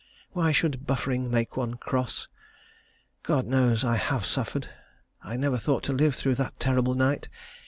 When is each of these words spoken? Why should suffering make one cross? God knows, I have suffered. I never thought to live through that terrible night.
Why 0.31 0.51
should 0.51 0.83
suffering 0.87 1.29
make 1.29 1.55
one 1.55 1.75
cross? 1.75 2.27
God 3.21 3.45
knows, 3.45 3.83
I 3.85 3.97
have 3.97 4.25
suffered. 4.25 4.67
I 5.21 5.37
never 5.37 5.59
thought 5.59 5.83
to 5.83 5.93
live 5.93 6.15
through 6.15 6.33
that 6.41 6.59
terrible 6.59 6.95
night. 6.95 7.29